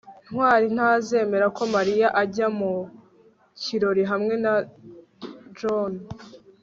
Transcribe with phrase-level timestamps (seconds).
[0.29, 2.73] ntwali ntazemera ko mariya ajya mu
[3.61, 4.53] kirori hamwe na
[5.57, 5.93] john